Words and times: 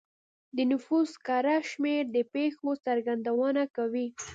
د 0.55 0.57
نفوس 0.71 1.11
کره 1.27 1.55
شمېر 1.69 2.01
د 2.15 2.17
پېښو 2.33 2.69
څرګندونه 2.85 3.61
کوي. 3.75 4.07